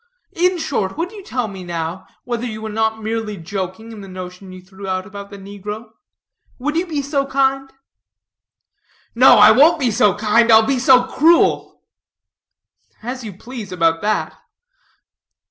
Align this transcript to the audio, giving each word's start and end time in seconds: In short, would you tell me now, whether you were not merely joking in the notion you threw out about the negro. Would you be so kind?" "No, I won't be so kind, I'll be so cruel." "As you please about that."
In 0.33 0.57
short, 0.57 0.97
would 0.97 1.11
you 1.11 1.23
tell 1.23 1.47
me 1.47 1.63
now, 1.63 2.07
whether 2.23 2.43
you 2.47 2.63
were 2.63 2.69
not 2.71 3.03
merely 3.03 3.37
joking 3.37 3.91
in 3.91 4.01
the 4.01 4.07
notion 4.07 4.51
you 4.51 4.59
threw 4.59 4.87
out 4.87 5.05
about 5.05 5.29
the 5.29 5.37
negro. 5.37 5.91
Would 6.57 6.75
you 6.75 6.87
be 6.87 7.03
so 7.03 7.27
kind?" 7.27 7.71
"No, 9.13 9.35
I 9.35 9.51
won't 9.51 9.79
be 9.79 9.91
so 9.91 10.15
kind, 10.15 10.51
I'll 10.51 10.65
be 10.65 10.79
so 10.79 11.03
cruel." 11.03 11.83
"As 13.03 13.23
you 13.23 13.33
please 13.33 13.71
about 13.71 14.01
that." 14.01 14.35